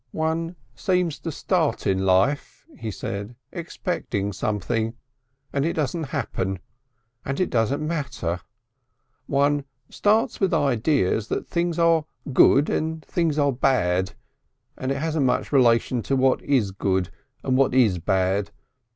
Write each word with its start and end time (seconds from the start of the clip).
"One 0.13 0.55
seems 0.73 1.19
to 1.19 1.31
start 1.31 1.85
in 1.85 2.07
life," 2.07 2.65
he 2.75 2.89
said, 2.89 3.35
"expecting 3.51 4.33
something. 4.33 4.95
And 5.53 5.63
it 5.63 5.73
doesn't 5.73 6.05
happen. 6.05 6.57
And 7.23 7.39
it 7.39 7.51
doesn't 7.51 7.85
matter. 7.87 8.39
One 9.27 9.63
starts 9.91 10.39
with 10.39 10.55
ideas 10.55 11.27
that 11.27 11.45
things 11.47 11.77
are 11.77 12.05
good 12.33 12.67
and 12.67 13.05
things 13.05 13.37
are 13.37 13.51
bad 13.53 14.13
and 14.75 14.91
it 14.91 14.97
hasn't 14.97 15.27
much 15.27 15.51
relation 15.51 16.01
to 16.01 16.15
what 16.15 16.41
is 16.41 16.71
good 16.71 17.11
and 17.43 17.55
what 17.55 17.75
is 17.75 17.99
bad. 17.99 18.49